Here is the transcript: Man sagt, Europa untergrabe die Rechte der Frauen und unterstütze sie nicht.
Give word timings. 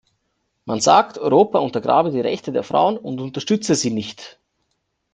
Man 0.65 0.79
sagt, 0.81 1.19
Europa 1.19 1.59
untergrabe 1.59 2.09
die 2.09 2.21
Rechte 2.21 2.51
der 2.51 2.63
Frauen 2.63 2.97
und 2.97 3.21
unterstütze 3.21 3.75
sie 3.75 3.91
nicht. 3.91 4.39